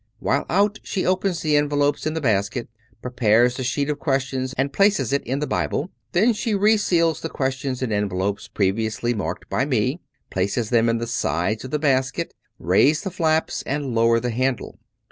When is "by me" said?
9.47-10.01